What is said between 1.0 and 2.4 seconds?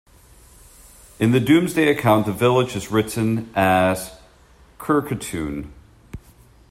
In the "Domesday" account the